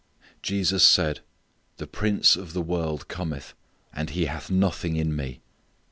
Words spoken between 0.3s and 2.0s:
Jesus said "the